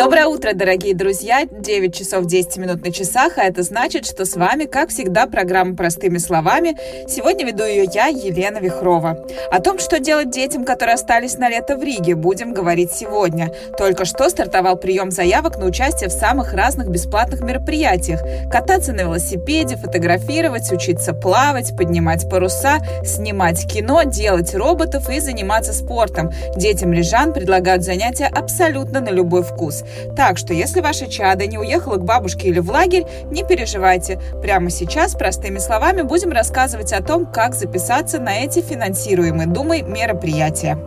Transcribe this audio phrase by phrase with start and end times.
[0.00, 1.44] Доброе утро, дорогие друзья!
[1.44, 5.76] 9 часов 10 минут на часах, а это значит, что с вами, как всегда, программа
[5.76, 6.74] «Простыми словами».
[7.06, 9.26] Сегодня веду ее я, Елена Вихрова.
[9.50, 13.52] О том, что делать детям, которые остались на лето в Риге, будем говорить сегодня.
[13.76, 18.22] Только что стартовал прием заявок на участие в самых разных бесплатных мероприятиях.
[18.50, 26.30] Кататься на велосипеде, фотографировать, учиться плавать, поднимать паруса, снимать кино, делать роботов и заниматься спортом.
[26.56, 29.84] Детям рижан предлагают занятия абсолютно на любой вкус.
[30.16, 34.20] Так что, если ваша чада не уехала к бабушке или в лагерь, не переживайте.
[34.42, 40.78] Прямо сейчас, простыми словами, будем рассказывать о том, как записаться на эти финансируемые Думой мероприятия.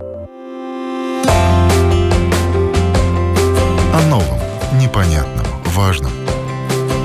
[3.94, 4.40] О новом,
[4.80, 6.12] непонятном, важном.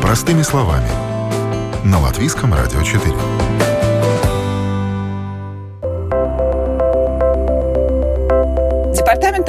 [0.01, 0.89] Простыми словами.
[1.85, 3.68] На Латвийском радио 4.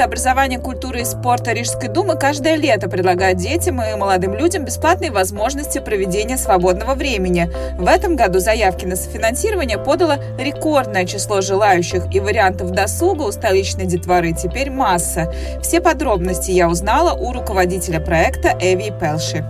[0.00, 5.10] Департамент образования, культуры и спорта Рижской думы каждое лето предлагает детям и молодым людям бесплатные
[5.10, 7.50] возможности проведения свободного времени.
[7.78, 13.84] В этом году заявки на софинансирование подало рекордное число желающих, и вариантов досуга у столичной
[13.84, 15.30] детворы теперь масса.
[15.62, 19.44] Все подробности я узнала у руководителя проекта Эви Пелши.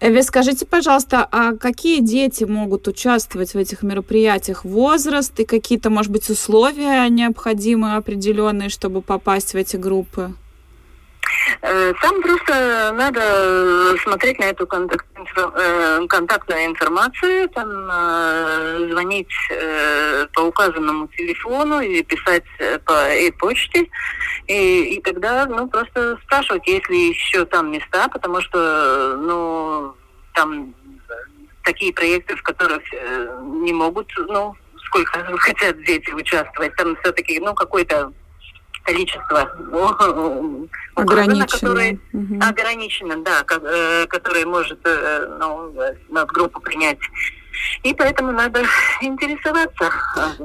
[0.00, 4.64] Эви, скажите, пожалуйста, а какие дети могут участвовать в этих мероприятиях?
[4.64, 10.34] Возраст и какие-то, может быть, условия необходимые определенные, чтобы попасть в эти группы?
[11.60, 19.32] Э, Там просто надо смотреть на эту контакт, э, контактную информацию, там э, звонить
[20.34, 22.44] по указанному телефону или писать
[22.84, 23.88] по e-почте,
[24.46, 29.94] и, и тогда ну, просто спрашивать, есть ли еще там места, потому что ну,
[30.34, 30.74] там
[31.64, 32.82] такие проекты, в которых
[33.42, 34.54] не могут, ну,
[34.86, 38.12] сколько хотят дети участвовать, там все-таки, ну, какое-то
[38.82, 41.46] количество указано, Ограниченное.
[41.46, 42.42] которое Мгм.
[42.42, 46.98] ограничено, да, э, которое может э, ну, э, на группу принять.
[47.82, 48.62] И поэтому надо
[49.02, 49.90] интересоваться,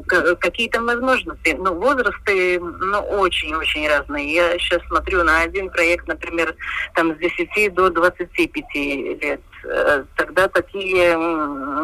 [0.07, 1.55] к- какие там возможности.
[1.57, 4.33] Ну, возрасты, ну, очень-очень разные.
[4.33, 6.55] Я сейчас смотрю на один проект, например,
[6.95, 8.75] там с 10 до 25
[9.21, 9.41] лет.
[10.15, 11.17] Тогда такие,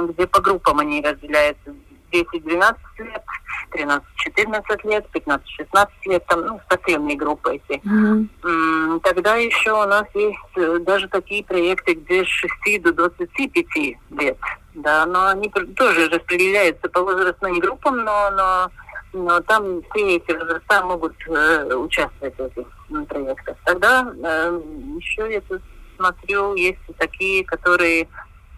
[0.10, 1.74] где по группам они разделяются.
[2.14, 3.24] 10-12 лет,
[3.72, 7.82] 13-14 лет, 15-16 лет, там, ну, совсемные группы эти.
[7.86, 13.66] М, Тогда еще у нас есть э, даже такие проекты, где с 6 до 25
[14.12, 14.38] лет.
[14.76, 18.72] Да, но они тоже распределяются по возрастным группам, но, но,
[19.14, 23.58] но там все эти возраста могут э, участвовать в этих проектах.
[23.66, 24.62] Тогда э,
[25.00, 25.62] еще я тут
[25.98, 28.08] смотрю, есть такие, которые,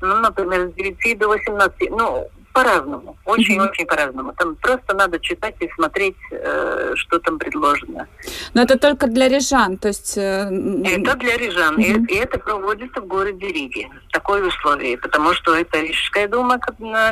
[0.01, 4.33] ну, например, с 9 до 18, ну, по-разному, очень-очень по-разному.
[4.37, 8.07] Там просто надо читать и смотреть, э, что там предложено.
[8.53, 10.17] Но это только для рижан, то есть...
[10.17, 10.49] э,
[10.85, 12.05] Это для рижан, и, Мгм.
[12.05, 13.87] и это проводится в городе Риге.
[14.11, 16.57] Такое условие, потому что это Рижская дума,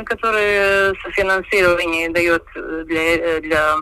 [0.04, 3.76] которая софинансирование дает э, для, э, для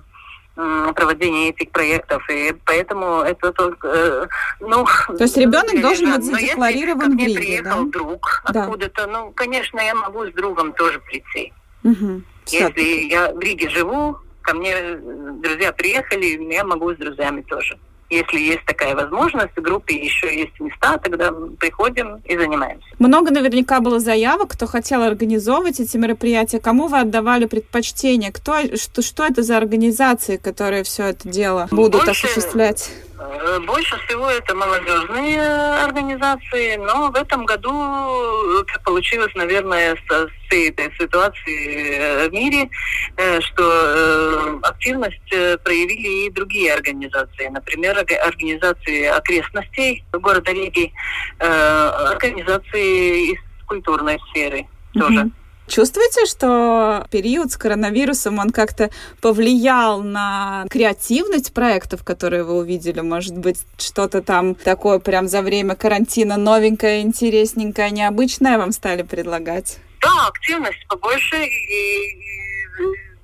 [0.54, 4.26] проведения этих проектов, и поэтому это только, э,
[4.60, 4.84] ну...
[5.06, 7.90] То есть ребенок должен быть Но если задекларирован в Риге, приехал да?
[7.90, 8.64] друг Да.
[8.64, 11.52] откуда-то, ну, конечно, я могу с другом тоже прийти.
[11.82, 12.69] Всё.
[12.69, 14.96] Если я в Риге живу, ко мне
[15.43, 17.78] друзья приехали, я могу с друзьями тоже.
[18.12, 22.86] Если есть такая возможность, в группе еще есть места, тогда приходим и занимаемся.
[22.98, 26.60] Много наверняка было заявок, кто хотел организовывать эти мероприятия.
[26.60, 28.30] Кому вы отдавали предпочтение?
[28.32, 32.26] Кто, что, что это за организации, которые все это дело будут Больше...
[32.26, 32.90] осуществлять?
[33.22, 35.40] Э, больше всего это молодежные
[35.84, 42.69] организации, но в этом году это получилось, наверное, со всей этой ситуации э, в мире,
[43.16, 45.19] э, что активность
[45.64, 47.48] проявили и другие организации.
[47.48, 50.92] Например, организации окрестностей города Риги,
[51.38, 55.30] организации из культурной сферы тоже.
[55.72, 58.90] Чувствуете, что период с коронавирусом, он как-то
[59.22, 63.00] повлиял на креативность проектов, которые вы увидели?
[63.00, 69.78] Может быть, что-то там такое прям за время карантина новенькое, интересненькое, необычное вам стали предлагать?
[70.02, 72.19] Да, активность побольше и, и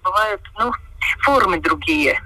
[0.02, 0.72] бывают, ну,
[1.20, 2.18] формы другие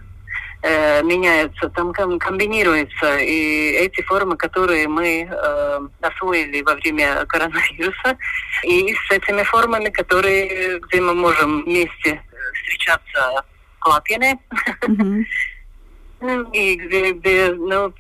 [0.63, 3.19] э, меняются, там комбинируются.
[3.19, 8.17] И эти формы, которые мы э, освоили во время коронавируса,
[8.65, 12.23] и с этими формами, которые, где мы можем вместе
[12.55, 13.45] встречаться
[13.81, 14.39] клапьяне,
[16.53, 17.93] и где, где, ну,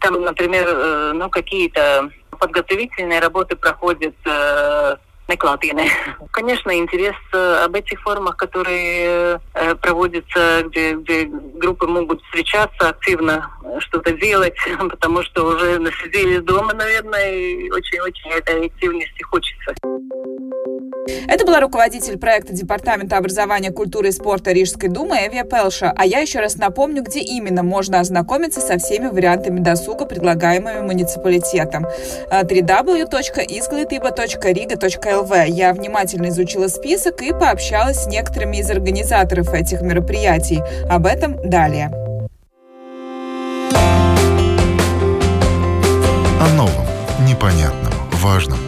[0.00, 4.96] там, например, э, ну, какие-то подготовительные работы проходят э,
[5.28, 5.88] накладины.
[6.32, 13.50] Конечно, интерес э, об этих формах, которые э, проводятся, где, где группы могут встречаться активно,
[13.64, 19.74] э, что-то делать, потому что уже насидели дома, наверное, и очень-очень этой активности хочется.
[21.28, 25.92] Это была руководитель проекта Департамента образования, культуры и спорта Рижской думы Эвия Пелша.
[25.96, 31.86] А я еще раз напомню, где именно можно ознакомиться со всеми вариантами досуга, предлагаемыми муниципалитетом.
[35.12, 40.62] www.izglītība.riga.lv Я внимательно изучила список и пообщалась с некоторыми из организаторов этих мероприятий.
[40.88, 41.90] Об этом далее.
[46.40, 46.86] О новом,
[47.26, 48.58] непонятном, важном.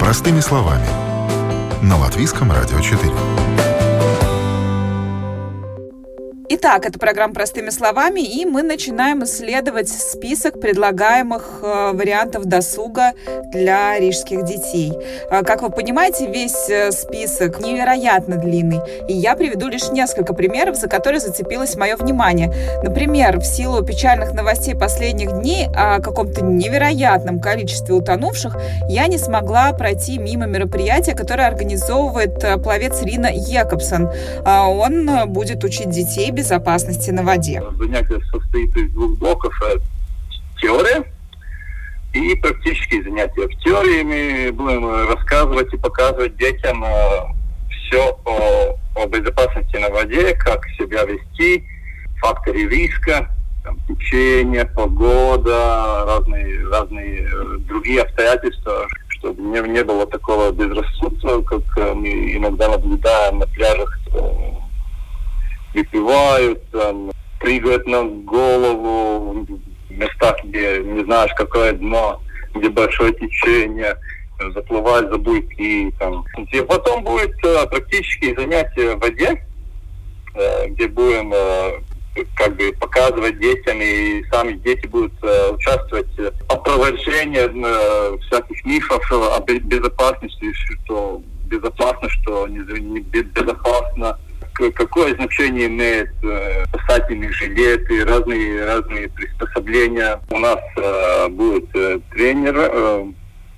[0.00, 0.86] Простыми словами–
[1.82, 3.12] на Латвийском радио 4.
[6.50, 13.12] Итак, это программа «Простыми словами», и мы начинаем исследовать список предлагаемых э, вариантов досуга
[13.52, 14.94] для рижских детей.
[15.30, 20.76] Э, как вы понимаете, весь э, список невероятно длинный, и я приведу лишь несколько примеров,
[20.76, 22.50] за которые зацепилось мое внимание.
[22.82, 28.56] Например, в силу печальных новостей последних дней о каком-то невероятном количестве утонувших,
[28.88, 34.10] я не смогла пройти мимо мероприятия, которое организовывает пловец Рина Якобсон.
[34.46, 37.62] Он будет учить детей безопасности на воде.
[37.78, 39.52] Занятие состоит из двух блоков.
[39.62, 39.78] Э,
[40.60, 41.02] теория
[42.12, 43.48] и практические занятия.
[43.48, 46.88] В теории мы будем рассказывать и показывать детям э,
[47.70, 51.64] все о, о безопасности на воде, как себя вести,
[52.20, 53.28] факторы риска,
[53.64, 61.62] там, течение, погода, разные, разные э, другие обстоятельства, чтобы не, не было такого безрассудства, как
[61.96, 63.98] мы иногда наблюдаем на пляжах
[65.74, 67.10] выпивают, там,
[67.40, 69.46] прыгают на голову,
[69.88, 72.20] в местах, где не знаешь, какое дно,
[72.54, 73.96] где большое течение,
[74.54, 75.92] заплывать за буйки.
[75.98, 76.24] Там.
[76.52, 79.44] И потом будет э, практические занятия в воде,
[80.34, 81.80] э, где будем э,
[82.36, 89.12] как бы показывать детям, и сами дети будут э, участвовать в опровержении э, всяких мифов
[89.12, 94.18] о безопасности, что безопасно, что не, не безопасно
[94.74, 100.20] какое значение имеет э, спасательные жилеты, разные, разные приспособления.
[100.30, 103.06] У нас э, будет э, тренер, э,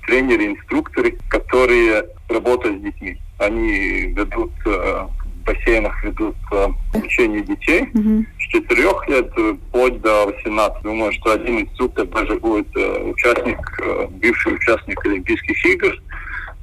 [0.07, 3.19] тренеры, инструкторы, которые работают с детьми.
[3.39, 5.07] Они ведут э,
[5.41, 8.25] в бассейнах ведут э, обучение детей mm-hmm.
[8.39, 9.33] с 4 лет
[9.69, 10.83] вплоть до 18.
[10.83, 15.95] Думаю, что один инструктор даже будет э, участник, э, бывший участник Олимпийских игр.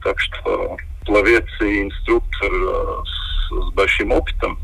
[0.03, 0.77] Так что
[1.07, 4.59] пловец и инструктор э, с, с большим опытом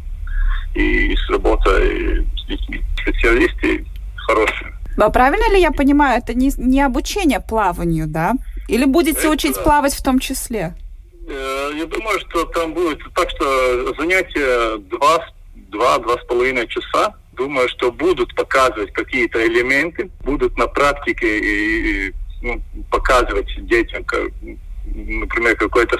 [0.73, 2.81] и с работой с детьми.
[3.01, 3.85] Специалисты
[4.15, 4.73] хорошие.
[4.97, 8.33] А правильно ли я понимаю, это не, не обучение плаванию, да?
[8.67, 9.29] Или будете это...
[9.29, 10.75] учить плавать в том числе?
[11.27, 15.25] Э, я думаю, что там будет так, что занятия два,
[15.55, 17.15] два, два с половиной часа.
[17.33, 22.13] Думаю, что будут показывать какие-то элементы, будут на практике и, и
[22.43, 22.61] ну,
[22.91, 24.29] показывать детям, как,
[24.93, 25.97] например, какое-то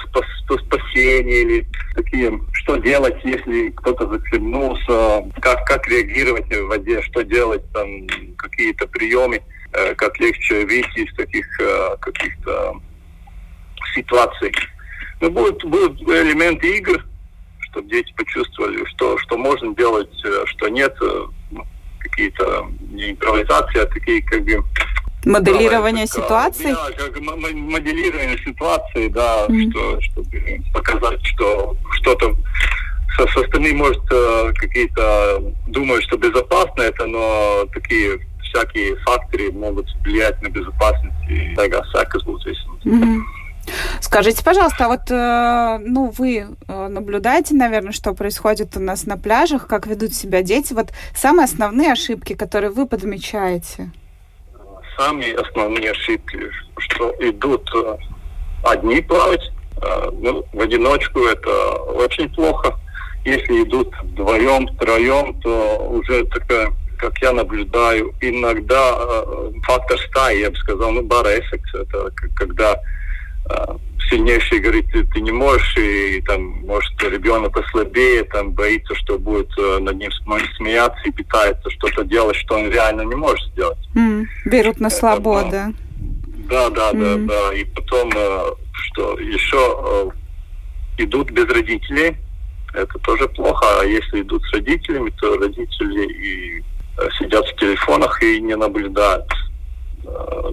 [0.66, 7.62] спасение или такие, что делать, если кто-то захлебнулся, как, как реагировать в воде, что делать,
[7.72, 12.80] там, какие-то приемы, э, как легче выйти из таких э, каких-то
[13.94, 14.52] ситуаций.
[15.20, 17.04] Но ну, будут, будут элементы игр,
[17.70, 20.96] чтобы дети почувствовали, что, что можно делать, э, что нет.
[22.00, 24.62] какие-то не импровизации, а такие как бы
[25.24, 26.72] Моделирование как, ситуации?
[26.72, 29.70] Да, как моделирование ситуации, да, mm-hmm.
[29.70, 32.36] что, чтобы показать, что что-то
[33.16, 39.86] со, со стороны, может, э, какие-то думают, что безопасно это, но такие всякие факторы могут
[40.04, 43.20] влиять на безопасность и так всякое mm-hmm.
[44.00, 49.16] Скажите, пожалуйста, а вот э, ну, вы э, наблюдаете, наверное, что происходит у нас на
[49.16, 50.74] пляжах, как ведут себя дети.
[50.74, 53.90] Вот самые основные ошибки, которые вы подмечаете?
[54.96, 56.38] Самые основные ошибки,
[56.78, 57.68] что идут
[58.62, 59.50] одни плавать,
[60.12, 62.78] ну, в одиночку это очень плохо.
[63.24, 70.50] Если идут вдвоем, втроем, то уже такая, как я наблюдаю, иногда э, фактор стаи, я
[70.50, 72.74] бы сказал, ну, эффект, это когда
[73.50, 73.76] э,
[74.08, 79.50] сильнейший говорит, ты, ты не можешь, и, там, может, ребенок послабее, там, боится, что будет
[79.58, 80.10] э, над ним
[80.56, 83.78] смеяться и пытается что-то делать, что он реально не может сделать.
[83.94, 85.72] Mm, берут на слабо, это, да?
[86.48, 87.26] Да, да, mm.
[87.26, 87.54] да, да.
[87.54, 90.12] И потом, э, что еще
[90.98, 92.16] э, идут без родителей,
[92.72, 93.80] это тоже плохо.
[93.80, 96.64] А если идут с родителями, то родители и
[97.18, 99.30] сидят в телефонах и не наблюдают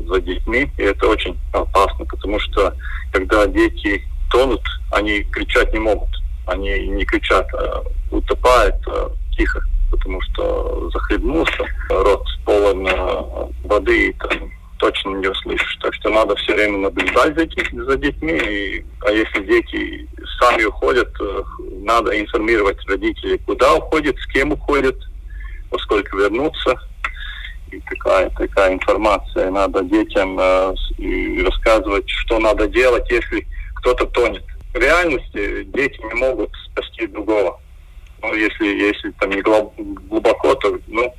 [0.08, 0.72] за детьми.
[0.78, 2.76] И это очень опасно, потому что
[3.12, 6.10] когда дети тонут, они кричать не могут.
[6.48, 13.24] Они не кричат, а утопают а тихо, потому что захлебнулся, рот полон э,
[13.64, 15.78] воды и там точно не услышишь.
[15.82, 18.34] Так что надо все время наблюдать за, детьми, за детьми.
[18.34, 21.44] И, а если дети сами уходят, э,
[21.84, 24.98] надо информировать родителей, куда уходят, с кем уходят,
[25.70, 26.78] во сколько вернутся.
[27.72, 29.50] И такая, такая информация.
[29.50, 30.74] Надо детям э,
[31.44, 34.44] рассказывать, что надо делать, если кто-то тонет.
[34.74, 37.60] В реальности дети не могут спасти другого.
[38.22, 41.14] Ну, если, если там не глубоко, то, ну,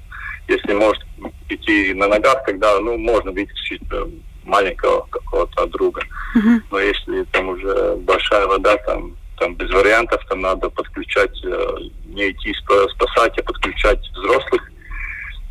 [0.48, 1.02] если может
[1.48, 4.06] идти на ногах, когда, ну, можно вытащить э,
[4.44, 6.02] маленького какого-то друга.
[6.36, 6.60] Uh-huh.
[6.70, 12.30] Но если там уже большая вода, там, там без вариантов, там надо подключать, э, не
[12.30, 14.71] идти спасать, а подключать взрослых,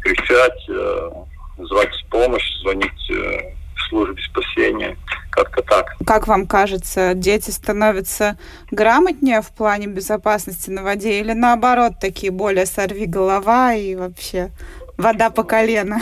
[0.01, 1.09] кричать, э,
[1.57, 3.53] звать помощь, звонить э,
[3.91, 4.97] службе спасения,
[5.29, 5.95] как-то так.
[6.05, 8.37] Как вам кажется, дети становятся
[8.71, 14.51] грамотнее в плане безопасности на воде или наоборот такие более сорви голова и вообще
[14.97, 16.01] вода по колено?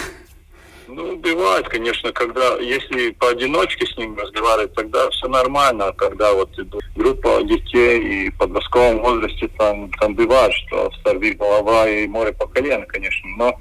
[0.88, 6.50] Ну, бывает, конечно, когда, если поодиночке с ним разговаривать, тогда все нормально, а когда вот
[6.96, 12.48] группа детей и в подростковом возрасте, там, там бывает, что сорви голова и море по
[12.48, 13.60] колено, конечно, но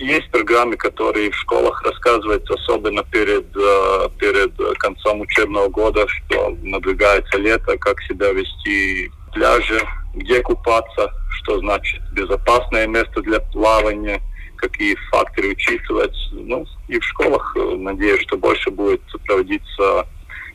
[0.00, 7.38] есть программы, которые в школах рассказывают, особенно перед, э, перед концом учебного года, что надвигается
[7.38, 9.80] лето, как себя вести в пляже,
[10.14, 14.20] где купаться, что значит безопасное место для плавания,
[14.56, 16.16] какие факторы учитывать.
[16.32, 20.06] Ну, и в школах, э, надеюсь, что больше будет проводиться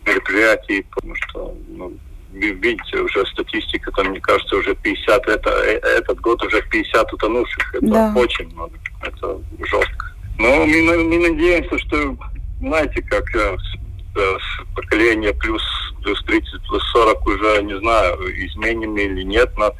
[0.06, 1.94] мероприятий, потому что ну,
[2.36, 7.75] видите, уже статистика, там, мне кажется, уже 50, это, э, этот год уже 50 утонувших.
[7.75, 8.13] Это да.
[8.15, 10.13] очень много, это жестко.
[10.38, 12.18] Но мы, мы надеемся, что,
[12.60, 13.58] знаете, как э,
[14.75, 15.63] поколение плюс,
[16.04, 19.74] плюс 30, плюс 40 уже, не знаю, изменим или нет, но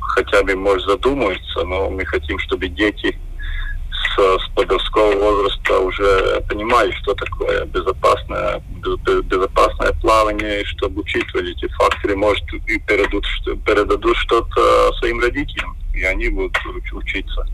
[0.00, 3.18] хотя бы, может, задумаются, но мы хотим, чтобы дети
[4.16, 8.62] с, подросткового возраста уже понимали, что такое безопасное,
[9.24, 13.24] безопасное плавание, чтобы учитывали эти факторы, может, и передадут,
[13.64, 16.56] передадут что-то своим родителям, и они будут
[16.92, 17.46] учиться.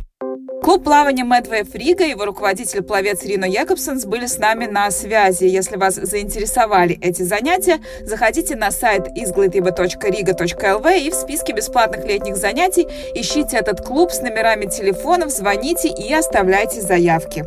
[0.63, 5.45] Клуб плавания Медвейв Рига и его руководитель-пловец Рино Якобсенс были с нами на связи.
[5.45, 12.87] Если вас заинтересовали эти занятия, заходите на сайт izglitиba.riga.lv и в списке бесплатных летних занятий
[13.15, 17.45] ищите этот клуб с номерами телефонов, звоните и оставляйте заявки.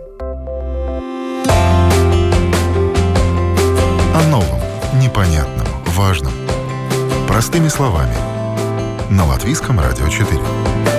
[4.15, 4.59] О новом,
[5.01, 6.33] непонятном, важном.
[7.27, 8.13] Простыми словами.
[9.09, 10.98] На Латвийском радио 4.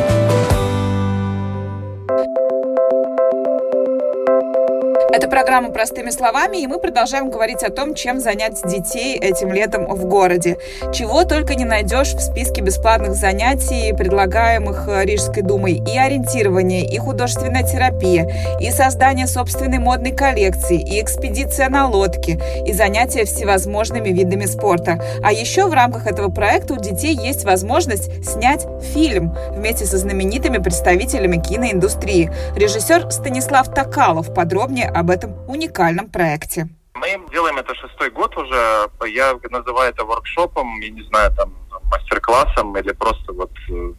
[5.20, 9.84] Это программа «Простыми словами», и мы продолжаем говорить о том, чем занять детей этим летом
[9.84, 10.56] в городе.
[10.94, 15.74] Чего только не найдешь в списке бесплатных занятий, предлагаемых Рижской думой.
[15.74, 18.30] И ориентирование, и художественная терапия,
[18.62, 25.02] и создание собственной модной коллекции, и экспедиция на лодке, и занятия всевозможными видами спорта.
[25.22, 30.62] А еще в рамках этого проекта у детей есть возможность снять фильм вместе со знаменитыми
[30.62, 32.32] представителями киноиндустрии.
[32.56, 36.68] Режиссер Станислав Токалов подробнее об этом уникальном проекте.
[36.94, 38.88] Мы делаем это шестой год уже.
[39.06, 41.54] Я называю это воркшопом, я не знаю, там,
[41.90, 43.92] мастер-классом или просто вот э,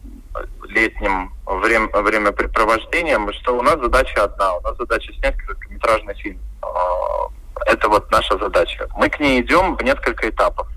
[0.67, 4.55] летним время, времяпрепровождением, что у нас задача одна.
[4.57, 6.39] У нас задача снять короткометражный фильм.
[6.61, 7.27] А,
[7.65, 8.87] это вот наша задача.
[8.95, 10.67] Мы к ней идем в несколько этапов.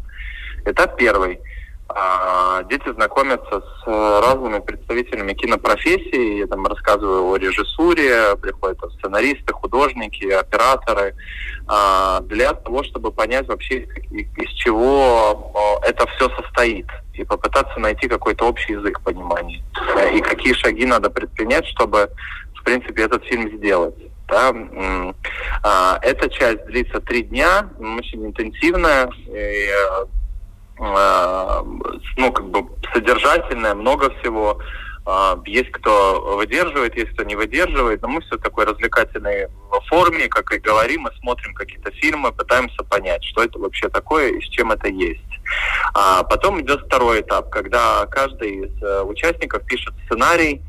[0.65, 1.41] Этап первый–
[2.69, 6.39] дети знакомятся с разными представителями кинопрофессии.
[6.39, 11.15] Я там рассказываю о режиссуре, приходят там, сценаристы, художники, операторы,
[11.67, 18.47] а, для того, чтобы понять вообще, из чего это все состоит, и попытаться найти какой-то
[18.47, 19.63] общий язык понимания.
[20.15, 22.11] И какие шаги надо предпринять, чтобы,
[22.55, 23.95] в принципе, этот фильм сделать.
[24.27, 24.55] Да?
[25.63, 29.11] А, эта часть длится три дня, очень интенсивная.
[29.27, 30.05] И Э,
[30.77, 34.61] ну, как бы содержательное, много всего.
[35.07, 39.49] Э, есть кто выдерживает, есть кто не выдерживает, но мы все в такой развлекательной
[39.89, 44.41] форме, как и говорим, мы смотрим какие-то фильмы, пытаемся понять, что это вообще такое и
[44.41, 45.21] с чем это есть.
[45.95, 50.63] А потом идет второй этап, когда каждый из э, участников пишет сценарий,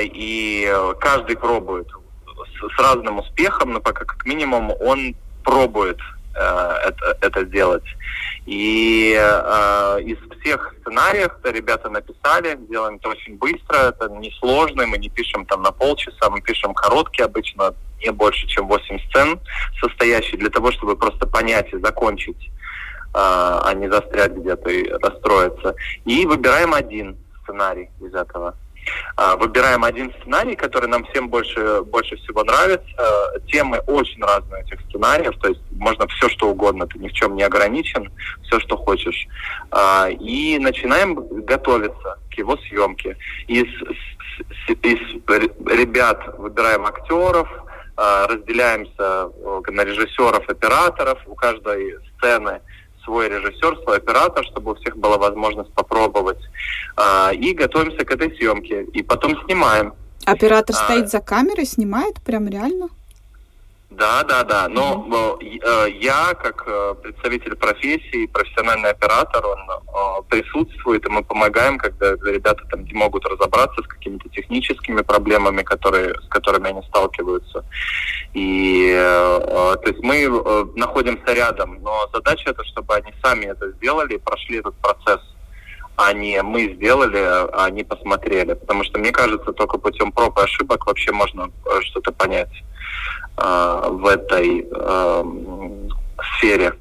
[0.00, 5.98] и каждый пробует с разным успехом, но пока как минимум он пробует
[6.38, 7.84] это, это делать.
[8.46, 14.98] И э, из всех сценариев -то ребята написали, делаем это очень быстро, это несложно, мы
[14.98, 19.40] не пишем там на полчаса, мы пишем короткие, обычно не больше, чем 8 сцен,
[19.80, 22.50] состоящие для того, чтобы просто понять и закончить, э,
[23.12, 25.74] а не застрять где-то и расстроиться.
[26.06, 28.54] И выбираем один сценарий из этого.
[29.16, 33.40] А, выбираем один сценарий, который нам всем больше, больше всего нравится.
[33.46, 37.36] Темы очень разные этих сценариев, то есть можно все что угодно, ты ни в чем
[37.36, 38.10] не ограничен,
[38.44, 39.26] все что хочешь.
[39.70, 41.14] А, и начинаем
[41.44, 43.16] готовиться к его съемке.
[43.46, 43.66] Из,
[44.68, 45.00] из
[45.66, 47.48] ребят выбираем актеров,
[48.00, 51.18] а, разделяемся э, на режиссеров, операторов.
[51.26, 52.60] У каждой сцены
[53.08, 56.38] свой режиссер, свой оператор, чтобы у всех была возможность попробовать.
[56.96, 58.84] А, и готовимся к этой съемке.
[58.92, 59.94] И потом снимаем.
[60.26, 62.88] Оператор а, стоит за камерой, снимает прям реально?
[63.90, 64.68] Да, да, да.
[64.68, 65.06] Но
[65.40, 65.98] mm-hmm.
[66.00, 72.64] я, как э, представитель профессии, профессиональный оператор, он э, присутствует, и мы помогаем, когда ребята
[72.70, 77.64] там не могут разобраться с какими-то техническими проблемами, которые, с которыми они сталкиваются.
[78.34, 80.28] И то есть мы
[80.76, 85.20] находимся рядом, но задача это, чтобы они сами это сделали, прошли этот процесс
[85.96, 88.52] а не мы сделали, а они посмотрели.
[88.52, 92.52] Потому что, мне кажется, только путем проб и ошибок вообще можно что-то понять.
[93.40, 95.24] Э, в этой э,
[96.36, 96.72] сфере.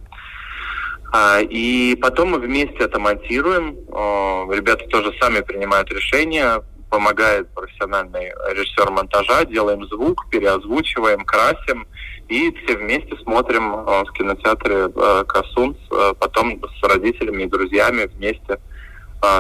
[1.13, 3.76] А, и потом мы вместе это монтируем.
[3.89, 11.88] Э, ребята тоже сами принимают решения, помогает профессиональный режиссер монтажа, делаем звук, переозвучиваем, красим
[12.28, 14.89] и все вместе смотрим в кинотеатре
[15.26, 15.78] Касунс,
[16.20, 18.60] потом с родителями и друзьями вместе,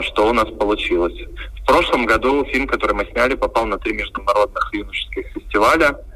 [0.03, 1.19] что у нас получилось.
[1.63, 5.99] В прошлом году фильм, который мы сняли, попал на три международных юношеских фестиваля–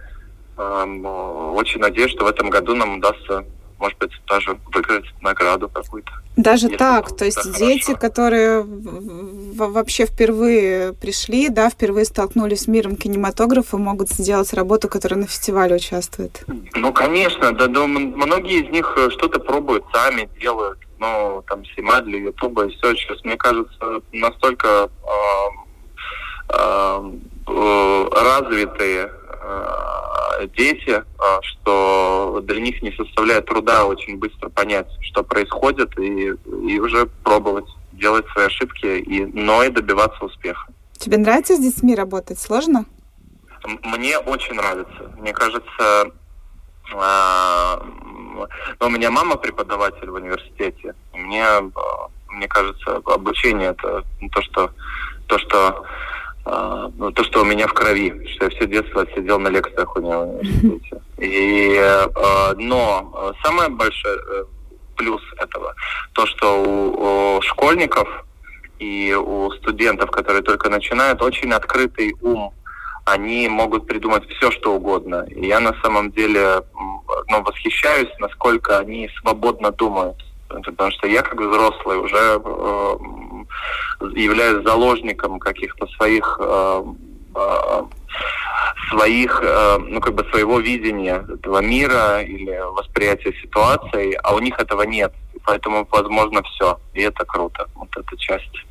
[1.53, 3.45] очень надеюсь, что в этом году нам удастся
[3.81, 6.11] может быть, даже выиграть награду какую-то.
[6.37, 7.99] Даже так, то есть дети, хорошо.
[7.99, 15.27] которые вообще впервые пришли, да, впервые столкнулись с миром кинематографа, могут сделать работу, которая на
[15.27, 16.43] фестивале участвует.
[16.75, 22.05] Ну, конечно, да, да многие из них э, что-то пробуют сами, делают, ну, там, снимают
[22.05, 22.95] для Ютуба и все.
[22.95, 24.89] Сейчас, мне кажется, настолько
[26.53, 26.57] э,
[27.47, 29.11] э, развитые
[30.55, 31.03] дети, э,
[31.41, 36.33] что для них не составляет труда очень быстро понять, что происходит, и,
[36.67, 40.67] и уже пробовать делать свои ошибки, и, но и добиваться успеха.
[40.93, 42.39] Тебе нравится с детьми работать?
[42.39, 42.85] Сложно?
[43.83, 45.11] Мне очень нравится.
[45.17, 46.11] Мне кажется,
[46.93, 47.77] э,
[48.79, 50.95] ну, у меня мама преподаватель в университете.
[51.13, 51.45] Мне,
[52.29, 54.71] мне кажется, обучение это то, что
[55.27, 55.85] то, что
[56.43, 60.25] то, что у меня в крови, что я все детство сидел на лекциях у него
[60.25, 61.01] в университете.
[61.17, 64.43] И, э, но самый большой э,
[64.97, 65.75] плюс этого,
[66.13, 68.07] то, что у, у школьников
[68.79, 72.51] и у студентов, которые только начинают, очень открытый ум.
[73.05, 75.25] Они могут придумать все, что угодно.
[75.29, 76.63] И я на самом деле
[77.29, 80.17] ну, восхищаюсь, насколько они свободно думают.
[80.49, 82.95] Потому что я как взрослый уже э,
[84.15, 86.83] являюсь заложником каких-то своих э,
[87.35, 87.83] э,
[88.89, 94.59] своих, э, ну как бы своего видения этого мира или восприятия ситуации, а у них
[94.59, 95.13] этого нет.
[95.45, 96.79] Поэтому возможно все.
[96.93, 97.67] И это круто.
[97.75, 98.65] Вот эта часть.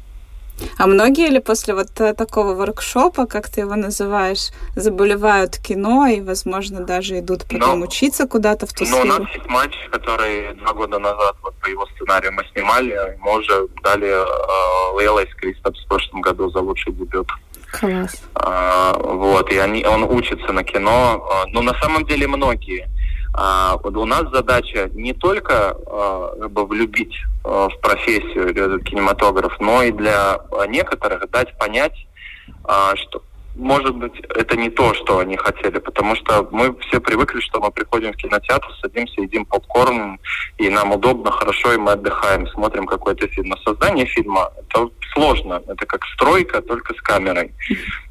[0.78, 6.80] А многие ли после вот такого воркшопа, как ты его называешь, заболевают кино и, возможно,
[6.80, 9.04] даже идут потом но, учиться куда-то в ту сферу?
[9.04, 13.18] Ну, у нас есть матч, который два года назад вот по его сценарию мы снимали.
[13.20, 17.28] Мы уже дали э, Лейла из Кристопс в прошлом году за лучший дебют.
[17.72, 18.22] Класс.
[18.34, 21.26] А, вот, и они, он учится на кино.
[21.30, 22.88] А, но на самом деле многие.
[23.32, 29.82] А, у нас задача не только а, как бы влюбить а, в профессию кинематограф, но
[29.82, 32.06] и для некоторых дать понять,
[32.64, 33.22] а, что
[33.56, 37.70] может быть, это не то, что они хотели, потому что мы все привыкли, что мы
[37.70, 40.20] приходим в кинотеатр, садимся, едим попкорн,
[40.56, 43.48] и нам удобно, хорошо, и мы отдыхаем, смотрим какой-то фильм.
[43.48, 47.52] Но создание фильма— это сложно, это как стройка, только с камерой.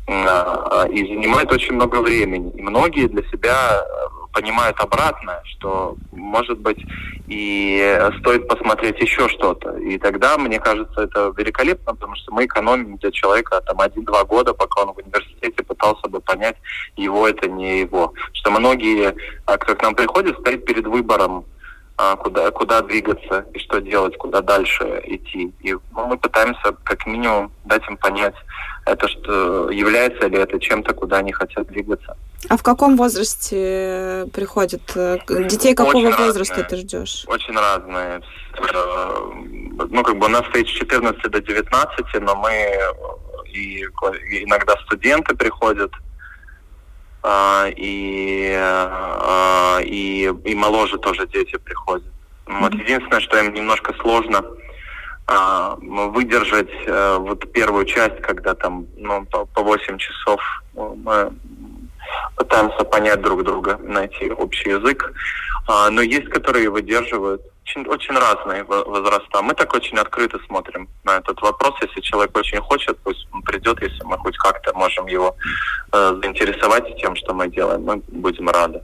[0.08, 2.52] А, и занимает очень много времени.
[2.56, 3.86] И многие для себя
[4.34, 6.80] понимают обратное, что, может быть,
[7.28, 9.78] и стоит посмотреть еще что-то.
[9.78, 14.54] И тогда, мне кажется, это великолепно, потому что мы экономим для человека там один-два года,
[14.54, 16.58] пока он в университете пытался бы понять,
[16.96, 18.14] его это не его.
[18.34, 19.16] Что многие,
[19.46, 21.46] а, кто к нам приходят, стоят перед выбором,
[22.18, 25.54] куда, куда двигаться и что делать, куда дальше идти.
[25.62, 28.36] И мы пытаемся как минимум дать им понять,
[28.86, 32.16] это что является ли это чем-то, куда они хотят двигаться.
[32.48, 34.82] А в каком возрасте приходят?
[35.28, 36.70] Детей какого Очень возраста разные.
[36.70, 37.26] ты ждешь?
[37.28, 38.22] Очень разные.
[38.56, 42.78] Э, ну, как бы у нас стоит с 14 до 19, но мы
[43.52, 43.84] и
[44.44, 46.09] иногда студенты приходят, а,
[47.24, 52.08] и, а, и, и моложе тоже дети приходят.
[52.48, 54.44] Вот единственное, что им немножко сложно
[55.28, 60.42] а, выдержать э, вот первую часть, когда там ну, по, по 8 часов
[60.74, 61.32] мы
[62.36, 65.14] пытаемся понять друг друга, найти общий язык.
[65.68, 69.42] Но есть, которые выдерживают очень, очень разные возраста.
[69.42, 71.76] Мы так очень открыто смотрим на этот вопрос.
[71.82, 75.36] Если человек очень хочет, пусть он придет, если мы хоть как-то можем его
[75.92, 78.82] э, заинтересовать тем, что мы делаем, мы будем рады.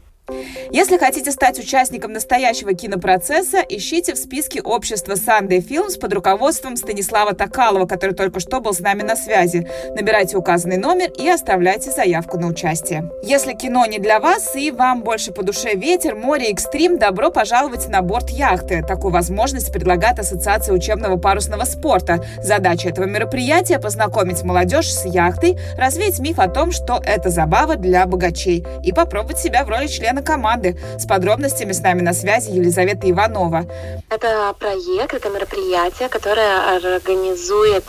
[0.71, 7.33] Если хотите стать участником настоящего кинопроцесса, ищите в списке общества Sunday Films под руководством Станислава
[7.35, 9.67] Токалова, который только что был с нами на связи.
[9.95, 13.11] Набирайте указанный номер и оставляйте заявку на участие.
[13.21, 17.87] Если кино не для вас и вам больше по душе ветер, море, экстрим, добро пожаловать
[17.87, 18.81] на борт яхты.
[18.81, 22.25] Такую возможность предлагает Ассоциация учебного парусного спорта.
[22.41, 28.05] Задача этого мероприятия– познакомить молодежь с яхтой, развеять миф о том, что это забава для
[28.07, 30.77] богачей и попробовать себя в роли члена команды.
[30.97, 33.65] С подробностями с нами на связи Елизавета Иванова.
[34.09, 37.83] Это проект, это мероприятие, которое организует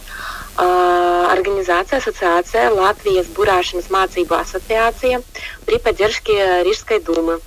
[0.58, 5.22] э, организация, ассоциация Латвия с Бурашинс Mācību ассоциации
[5.64, 7.40] при поддержке Рижской думы.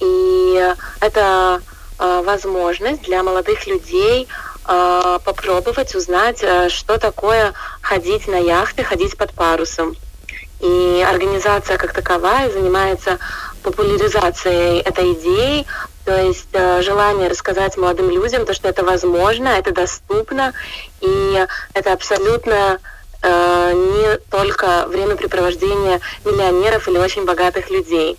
[0.00, 1.60] И это
[1.98, 4.28] э, возможность для молодых людей
[4.66, 9.96] э, попробовать узнать, что такое ходить на яхты, ходить под парусом.
[10.60, 13.18] И организация как таковая занимается
[13.70, 15.66] популяризацией этой идеи,
[16.04, 20.52] то есть э, желание рассказать молодым людям то, что это возможно, это доступно,
[21.00, 22.78] и это абсолютно
[23.22, 28.16] э, не только времяпрепровождение миллионеров или очень богатых людей.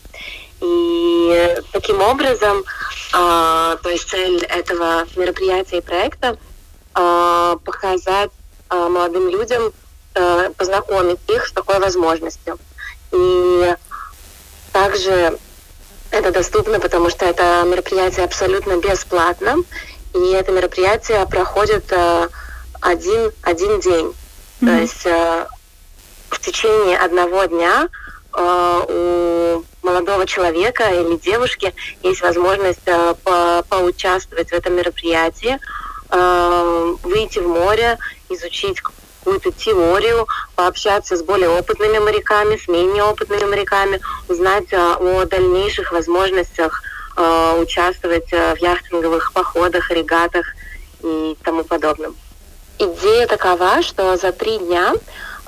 [0.60, 6.38] И таким образом, э, то есть цель этого мероприятия и проекта
[6.95, 8.31] э, показать
[8.69, 9.71] э, молодым людям
[10.19, 12.57] Э, познакомить их с такой возможностью.
[13.12, 13.75] И
[14.78, 15.40] также
[16.12, 19.56] это доступно, потому что это мероприятие абсолютно бесплатно,
[20.13, 22.28] и это мероприятие проходит э,
[22.82, 24.06] один, один день.
[24.62, 24.66] Mm-hmm.
[24.68, 25.48] То есть э,
[26.30, 27.90] в течение одного дня
[28.40, 32.84] у молодого человека или девушки есть возможность
[33.24, 35.58] по поучаствовать в этом мероприятии,
[37.02, 37.98] выйти в море,
[38.30, 38.80] изучить
[39.28, 45.92] какую-то теорию, пообщаться с более опытными моряками, с менее опытными моряками, узнать а, о дальнейших
[45.92, 46.82] возможностях
[47.18, 50.46] а, участвовать а, в яхтинговых походах, регатах
[51.04, 52.16] и тому подобном.
[52.80, 54.94] Идея такова, что за три дня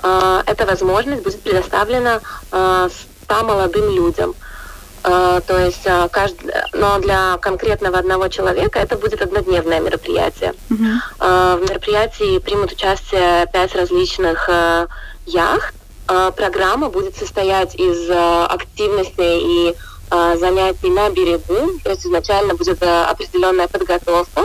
[0.02, 2.90] эта возможность будет предоставлена 100
[3.44, 4.34] молодым людям–
[5.02, 10.54] то есть uh, каждый, но для конкретного одного человека это будет однодневное мероприятие.
[10.68, 14.48] Uh, в мероприятии примут участие пять различных
[15.26, 15.74] яхт.
[16.06, 19.76] Программа будет состоять из активностей и
[20.10, 21.78] занятий на берегу.
[21.84, 24.42] То есть изначально будет определенная подготовка.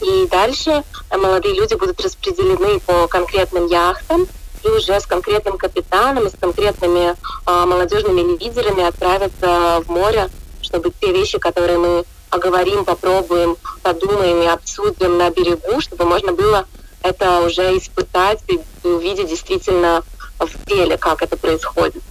[0.00, 4.28] И дальше молодые люди будут распределены по конкретным яхтам
[4.64, 10.28] и уже с конкретным капитаном с конкретными э, молодежными лидерами отправиться в море,
[10.60, 16.66] чтобы те вещи, которые мы поговорим, попробуем, подумаем и обсудим на берегу, чтобы можно было
[17.02, 20.02] это уже испытать и увидеть действительно
[20.38, 22.02] в деле, как это происходит.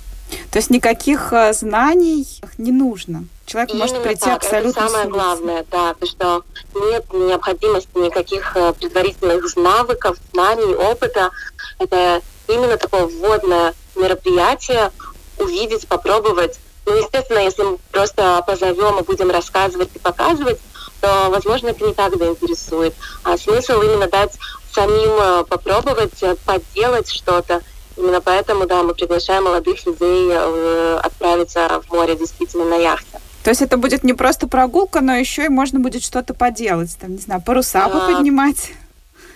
[0.52, 2.26] То есть никаких э, знаний
[2.58, 3.26] не нужно.
[3.46, 4.38] Человек Именно может прийти так.
[4.38, 11.32] абсолютно Это самое главное, да, то что нет необходимости никаких э, предварительных навыков, знаний, опыта.
[11.82, 14.92] Это именно такое вводное мероприятие,
[15.38, 16.60] увидеть, попробовать.
[16.86, 20.60] Ну, естественно, если мы просто позовем и будем рассказывать и показывать,
[21.00, 22.94] то, возможно, это не так заинтересует.
[23.24, 24.38] А смысл именно дать
[24.74, 27.62] самим э, попробовать, подделать что-то,
[27.98, 33.20] Именно поэтому, да, мы приглашаем молодых людей э, отправиться в море действительно на яхте.
[33.44, 37.12] То есть это будет не просто прогулка, но еще и можно будет что-то поделать, там,
[37.12, 38.72] не знаю, паруса а, поподнимать.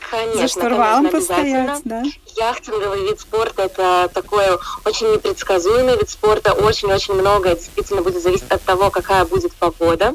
[0.10, 2.04] Конечно, за штурвалом постоять, да.
[2.38, 4.46] Яхтинговый вид спорта– это такой
[4.86, 6.54] очень непредсказуемый вид спорта.
[6.54, 10.14] Очень-очень многое действительно будет зависеть от того, какая будет погода.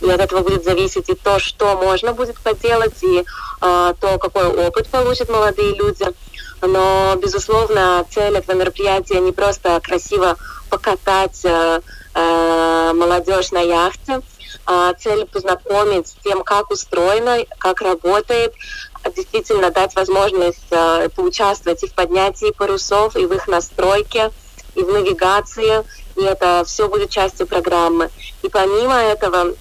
[0.00, 4.46] И от этого будет зависеть и то, что можно будет поделать, и э, то, какой
[4.46, 6.06] опыт получат молодые люди.
[6.62, 10.36] Но, безусловно, цель этого мероприятия не просто красиво
[10.70, 11.80] покатать э,
[12.14, 14.22] э, молодежь на яхте,
[14.66, 18.52] а цель познакомить с тем, как устроено, как работает,
[19.14, 24.30] действительно дать возможность э, поучаствовать и в поднятии парусов, и в их настройке,
[24.74, 25.84] и в навигации.
[26.16, 28.10] И это все будет частью программы.
[28.42, 29.54] И помимо этого,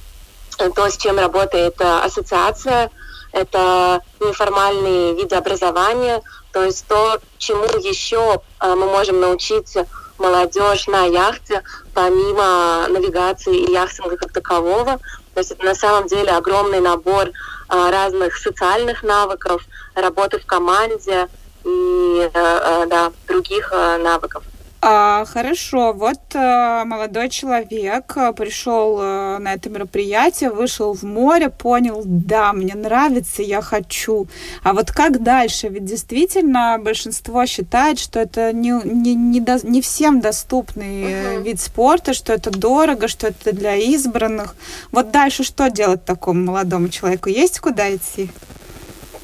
[0.58, 2.90] то, с чем работает ассоциация,
[3.32, 6.22] это неформальные виды образования,
[6.54, 9.76] то есть то, чему еще э, мы можем научить
[10.18, 11.62] молодежь на яхте,
[11.94, 15.00] помимо навигации и яхтинга как такового.
[15.34, 17.32] То есть это на самом деле огромный набор э,
[17.69, 21.28] разных социальных навыков, работы в команде
[21.63, 24.43] и э, да, других навыков.
[24.88, 31.50] А, хорошо, вот а, молодой человек а, пришел а, на это мероприятие, вышел в море,
[31.50, 34.28] понял, да, мне нравится, я хочу.
[34.62, 35.69] А вот как дальше?
[35.69, 41.41] Ведь действительно большинство считает, что это не, не, не, до, не всем доступный uh-huh.
[41.41, 44.56] вид спорта, что это дорого, что это для избранных.
[44.91, 47.30] Вот дальше что делать такому молодому человеку?
[47.30, 48.30] Есть куда идти?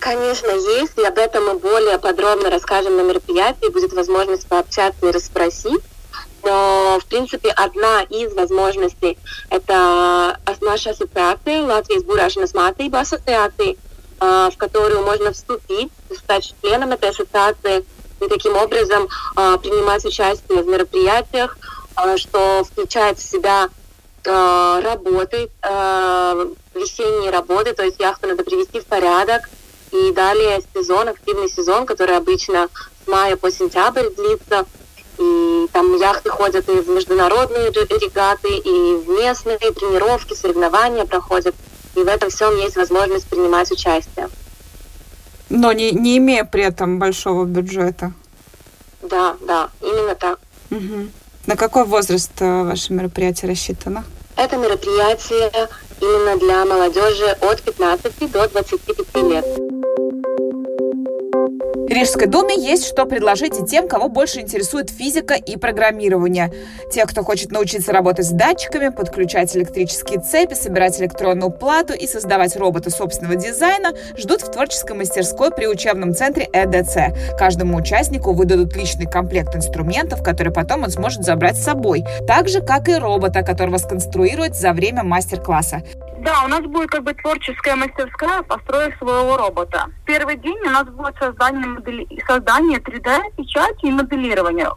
[0.02, 5.12] Конечно, есть, и об этом мы более подробно расскажем на мероприятии, будет возможность пообщаться и
[5.12, 5.84] расспросить.
[6.44, 9.20] Но, в принципе, одна из возможностей–
[9.52, 13.78] это наша ассоциация Латвии с Бурашинас Матыба ассоциации,
[14.20, 17.86] а, в которую можно вступить, стать членом этой ассоциации
[18.22, 21.60] и таким образом а, принимать участие в мероприятиях,
[21.94, 23.70] а, что включает в себя
[24.24, 25.50] работы,
[26.76, 29.50] весенние работы, то есть яхту надо привести в порядок–
[29.92, 32.70] и далее сезон, активный сезон, который обычно
[33.04, 34.66] с мая по сентябрь длится.
[35.18, 41.54] И там яхты ходят и в международные регаты, и в местные тренировки, соревнования проходят.
[41.96, 44.30] И в этом всем есть возможность принимать участие.
[45.50, 48.14] Но не, не имея при этом большого бюджета.
[49.02, 50.40] Да, да, именно так.
[50.72, 51.10] Угу.
[51.48, 54.06] На какой возраст э, ваше мероприятие рассчитано?
[54.38, 55.70] Это мероприятие
[56.02, 59.46] именно для молодежи от 15 до 25 лет.
[61.92, 66.50] Рижской думе есть что предложить и тем, кого больше интересует физика и программирование.
[66.90, 72.56] Те, кто хочет научиться работать с датчиками, подключать электрические цепи, собирать электронную плату и создавать
[72.56, 77.38] роботы собственного дизайна, ждут в творческой мастерской при учебном центре ЭДЦ.
[77.38, 82.06] Каждому участнику выдадут личный комплект инструментов, который потом он сможет забрать с собой.
[82.26, 85.84] Так же, как и робота, которого сконструирует за время мастер-класса.
[86.22, 89.88] Да, у нас будет как бы творческая мастерская построить своего робота.
[90.06, 92.08] Первый день у нас будет создание, модели...
[92.28, 94.70] создание 3D-печати и моделирование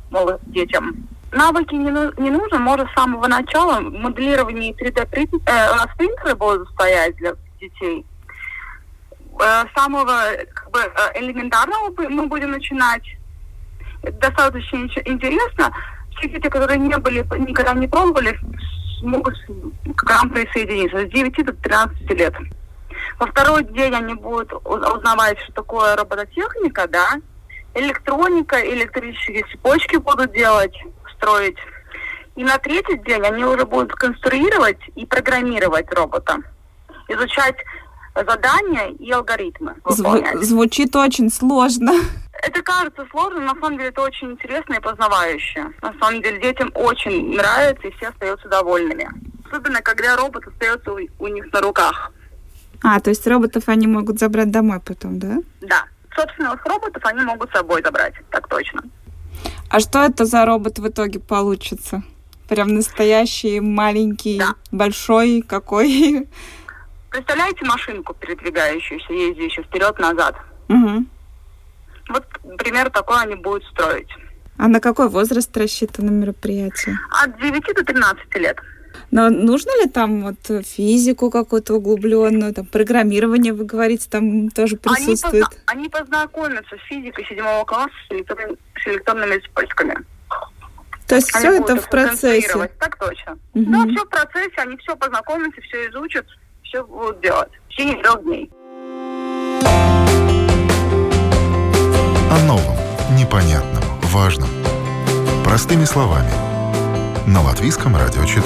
[0.47, 1.07] детям.
[1.33, 2.11] Навыки не, ну...
[2.17, 5.35] не нужно, может с самого начала моделирование 3D принт...
[5.47, 8.07] э, будут стоять для детей.
[9.39, 10.15] Э, самого
[10.55, 13.05] как бы, э, элементарного мы будем начинать.
[14.03, 15.75] Это достаточно интересно.
[16.17, 18.39] Все дети, которые не были, никогда не пробовали,
[19.05, 19.35] могут
[19.97, 22.35] к нам присоединиться с 9 до 13 лет.
[23.19, 27.21] Во второй день они будут узнавать, что такое робототехника, да,
[27.75, 30.75] электроника, электрические цепочки будут делать,
[31.17, 31.57] строить.
[32.37, 36.39] И на третий день они уже будут конструировать и программировать робота,
[37.09, 37.57] изучать
[38.15, 39.77] задания и алгоритмы.
[39.85, 41.93] Зву- звучит очень сложно.
[42.47, 45.73] Это кажется сложно, на самом деле это очень интересно и познавающе.
[45.81, 49.09] На самом деле детям очень нравится, и все остаются довольными.
[49.47, 52.13] Особенно, когда робот остается у, у них на руках.
[52.83, 55.39] А, то есть роботов они могут забрать домой потом, да?
[55.63, 55.85] Да.
[56.15, 58.83] Собственных роботов они могут с собой забрать, так точно.
[59.71, 62.03] А что это за робот в итоге получится?
[62.49, 64.55] Прям настоящий, маленький, да.
[64.71, 66.29] большой какой?
[67.11, 70.37] Представляете машинку передвигающуюся, ездящую вперед-назад?
[70.69, 71.07] Угу.
[72.09, 72.27] Вот
[72.59, 74.09] пример такой они будут строить.
[74.57, 76.97] А на какой возраст рассчитано мероприятие?
[77.23, 78.57] От 9 до 13 лет.
[79.11, 85.35] Но нужно ли там вот физику какую-то углубленную, там программирование, вы говорите, там тоже присутствует?
[85.35, 89.97] Они, позна- они познакомятся с физикой седьмого класса с, электронными, с электронными цепочками.
[91.07, 92.71] То есть они все это в процессе?
[92.79, 93.33] Так точно.
[93.55, 93.65] Угу.
[93.67, 96.27] Да, все в процессе, они все познакомятся, все изучат,
[96.63, 98.51] все будут делать в течение трех дней.
[102.35, 102.75] О новом,
[103.17, 104.49] непонятном, важном.
[105.45, 106.33] Простыми словами.
[107.29, 108.43] На Латвийском радио 4.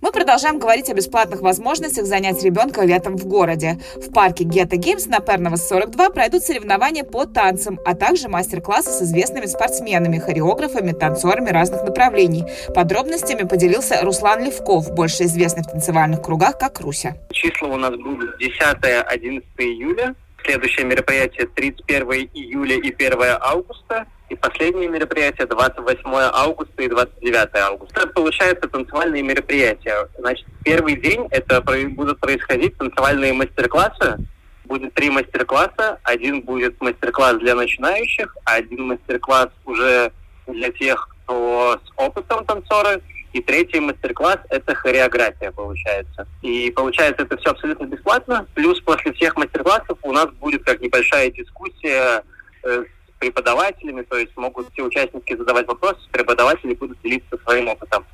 [0.00, 3.78] Мы продолжаем говорить о бесплатных возможностях занять ребенка летом в городе.
[3.94, 9.00] В парке Гетто Геймс на Пернова 42 пройдут соревнования по танцам, а также мастер-классы с
[9.00, 12.44] известными спортсменами, хореографами, танцорами разных направлений.
[12.74, 17.14] Подробностями поделился Руслан Левков, больше известный в танцевальных кругах как Руся.
[17.30, 20.16] Числа у нас будут 10-11 июля.
[20.44, 24.06] Следующее мероприятие 31 июля и 1 августа.
[24.28, 28.06] И последнее мероприятие 28 августа и 29 августа.
[28.08, 30.08] Получается танцевальные мероприятия.
[30.18, 34.18] Значит, первый день это будут происходить танцевальные мастер-классы.
[34.64, 35.98] Будет три мастер-класса.
[36.02, 40.12] Один будет мастер-класс для начинающих, а один мастер-класс уже
[40.46, 43.00] для тех, кто с опытом танцоры.
[43.38, 46.26] И третий мастер-класс– это хореография, получается.
[46.42, 48.48] И получается это все абсолютно бесплатно.
[48.54, 52.24] Плюс после всех мастер-классов у нас будет как небольшая дискуссия
[52.64, 58.04] э, с преподавателями, то есть могут все участники задавать вопросы, преподаватели будут делиться своим опытом.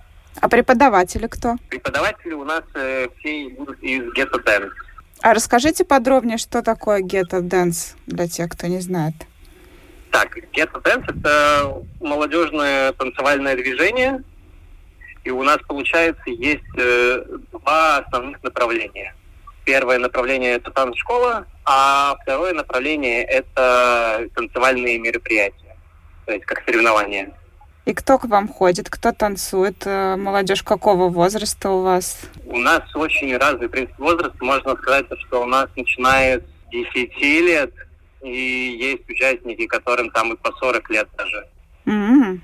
[0.43, 1.55] А преподаватели кто?
[1.71, 4.73] Преподаватели у нас э, все будут из Ghetto Dance.
[5.23, 9.15] А расскажите подробнее, что такое Ghetto Dance для тех, кто не знает.
[10.11, 14.23] Так, Ghetto Dance– это молодежное танцевальное движение,
[15.25, 19.15] и у нас, получается, есть э, два основных направления.
[19.65, 25.77] Первое направление– это танцшкола, а второе направление– это танцевальные мероприятия,
[26.27, 27.33] то есть как соревнования.
[27.87, 29.87] И кто к вам ходит, кто танцует?
[29.87, 32.21] Э, молодежь какого возраста у вас?
[32.47, 34.37] У нас очень разный принцип возраста.
[34.41, 37.73] Можно сказать, что у нас начиная с 10 лет,
[38.23, 41.47] и есть участники, которым там и по 40 лет даже.
[41.87, 42.41] Mm-hmm.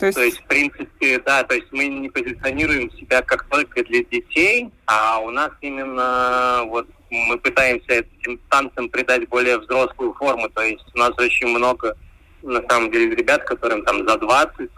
[0.00, 0.16] То есть...
[0.18, 4.70] то есть, в принципе, да, то есть мы не позиционируем себя как только для детей,
[4.86, 10.48] а у нас именно вот мы пытаемся этим танцам придать более взрослую форму.
[10.48, 11.94] То есть у нас очень много,
[12.42, 14.70] на самом деле, ребят, которым там за 20,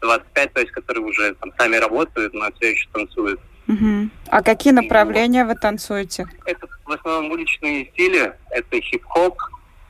[0.00, 3.40] 25, то есть которые уже там сами работают, но все еще танцуют.
[3.66, 4.10] Угу.
[4.28, 6.26] А какие направления вы танцуете?
[6.44, 8.32] Это в основном уличные стили.
[8.50, 9.36] Это хип-хоп,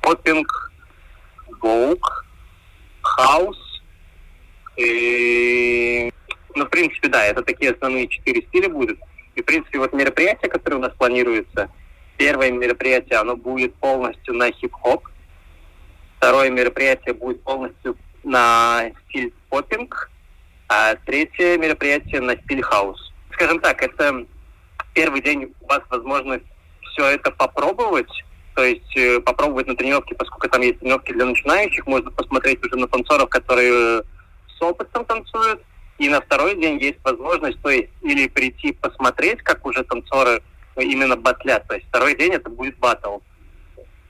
[0.00, 0.72] поппинг,
[1.60, 2.24] vogue,
[3.02, 3.71] хаус,
[4.76, 6.12] и,
[6.54, 8.98] ну, в принципе, да, это такие основные четыре стиля будут.
[9.34, 11.70] И, в принципе, вот мероприятие, которое у нас планируется,
[12.16, 15.08] первое мероприятие, оно будет полностью на хип-хоп.
[16.18, 20.10] Второе мероприятие будет полностью на стиль поппинг.
[20.68, 23.12] А третье мероприятие на стиль хаус.
[23.32, 24.24] Скажем так, это
[24.94, 26.44] первый день у вас возможность
[26.92, 28.10] все это попробовать,
[28.54, 32.76] то есть э, попробовать на тренировке, поскольку там есть тренировки для начинающих, можно посмотреть уже
[32.76, 34.02] на танцоров, которые
[34.62, 35.60] с опытом танцуют.
[35.98, 40.42] И на второй день есть возможность, то есть, или прийти посмотреть, как уже танцоры
[40.76, 41.66] именно батлят.
[41.68, 43.18] То есть второй день это будет батл.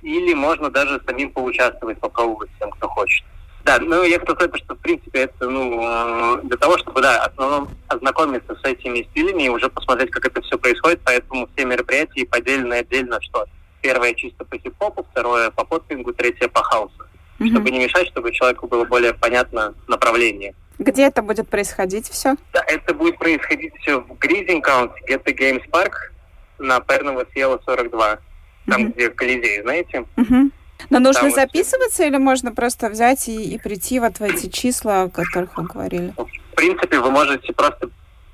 [0.02, 3.24] Или можно даже самим поучаствовать, попробовать тем, кто хочет.
[3.64, 7.24] Да, ну я хотел сказать, что в принципе это ну э, для того, чтобы да,
[7.24, 12.26] основном ознакомиться с этими стилями и уже посмотреть, как это все происходит, поэтому все мероприятия
[12.26, 13.46] поделены отдельно, что
[13.80, 17.04] первое чисто по хип-хопу, второе по поппингу, третье по хаусу
[17.44, 17.50] mm-hmm.
[17.52, 20.54] чтобы не мешать, чтобы человеку было более понятно направление.
[20.78, 22.36] Где это будет происходить все?
[22.52, 26.12] Да, это будет происходить все в Гризинькалне, Ghetto Games Park
[26.58, 28.18] на Pērnavas iela 42,
[28.66, 28.92] там, mm-hmm.
[28.94, 30.04] где Колизей, знаете?
[30.16, 30.50] Mm-hmm.
[30.90, 32.08] Но нужно там записываться вот...
[32.08, 36.14] или можно просто взять и, и прийти вот в эти числа, о которых вы говорили?
[36.16, 37.90] В принципе, вы можете просто,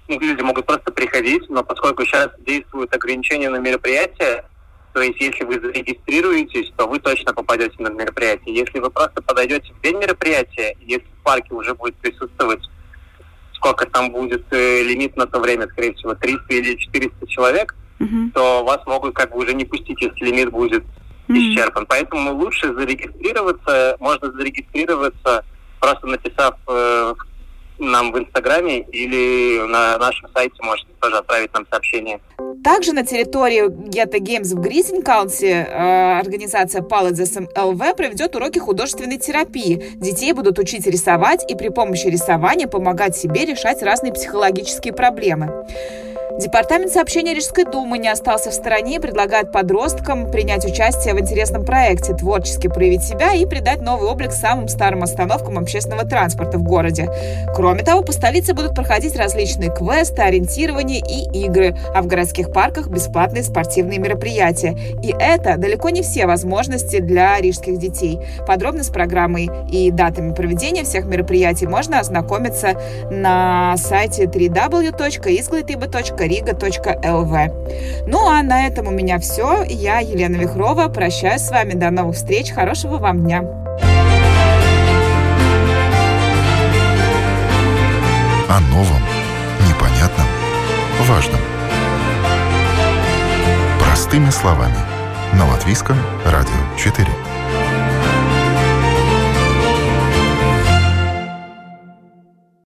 [0.08, 4.44] ну, люди могут просто приходить, но поскольку сейчас действуют ограничения на мероприятия,
[4.98, 8.56] то есть, если вы зарегистрируетесь, то вы точно попадете на мероприятие.
[8.56, 12.68] Если вы просто подойдете в день мероприятия, если в парке уже будет присутствовать,
[13.52, 18.32] сколько там будет э, лимит на то время, скорее всего, 300 или 400 человек, uh-huh.
[18.34, 21.36] то вас могут как бы уже не пустить, если лимит будет uh-huh.
[21.36, 21.86] исчерпан.
[21.86, 25.44] Поэтому лучше зарегистрироваться, можно зарегистрироваться,
[25.78, 27.14] просто написав э,
[27.78, 32.20] нам в Инстаграме или на нашем сайте можете тоже отправить нам сообщение.
[32.64, 39.94] Также на территории Geta Games в Гризенкаунте э, организация Palaces ЛВ проведет уроки художественной терапии.
[39.94, 45.66] Детей будут учить рисовать и при помощи рисования помогать себе решать разные психологические проблемы.
[46.38, 51.64] Департамент сообщения Рижской думы не остался в стороне и предлагает подросткам принять участие в интересном
[51.64, 57.10] проекте, творчески проявить себя и придать новый облик самым старым остановкам общественного транспорта в городе.
[57.56, 62.86] Кроме того, по столице будут проходить различные квесты, ориентирования и игры, а в городских парках
[62.86, 64.78] бесплатные спортивные мероприятия.
[65.02, 68.20] И это далеко не все возможности для рижских детей.
[68.46, 72.80] Подробно с программой и датами проведения всех мероприятий можно ознакомиться
[73.10, 78.04] на сайте www.izglitiba.ru riga.lv.
[78.06, 79.64] Ну а на этом у меня все.
[79.66, 81.72] Я, Елена Вихрова, прощаюсь с вами.
[81.72, 82.52] До новых встреч.
[82.52, 83.42] Хорошего вам дня.
[88.48, 89.02] О новом,
[89.68, 90.26] непонятном,
[91.02, 91.40] важном.
[93.78, 94.76] Простыми словами.
[95.34, 97.27] На Латвийском радио 4.